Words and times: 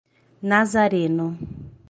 Nazareno 0.49 1.27